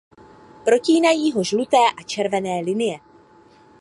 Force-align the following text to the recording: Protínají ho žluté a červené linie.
Protínají 0.65 1.31
ho 1.31 1.43
žluté 1.43 1.77
a 1.99 2.03
červené 2.03 2.59
linie. 2.59 2.99